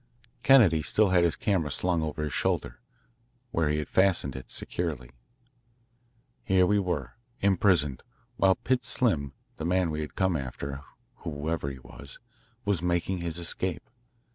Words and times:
Kennedy 0.41 0.81
still 0.81 1.09
had 1.11 1.23
his 1.23 1.35
camera 1.35 1.69
slung 1.69 2.01
over 2.01 2.23
his 2.23 2.33
shoulder, 2.33 2.79
where 3.51 3.69
he 3.69 3.77
had 3.77 3.87
fastened 3.87 4.35
it 4.35 4.49
securely. 4.49 5.11
Here 6.43 6.65
we 6.65 6.79
were, 6.79 7.17
imprisoned, 7.41 8.01
while 8.35 8.55
Pitts 8.55 8.89
Slim, 8.89 9.33
the 9.57 9.65
man 9.65 9.91
we 9.91 10.01
had 10.01 10.15
come 10.15 10.35
after, 10.35 10.81
whoever 11.17 11.69
he 11.69 11.77
was, 11.77 12.17
was 12.65 12.81
making 12.81 13.19
his 13.19 13.37
escape. 13.37 13.87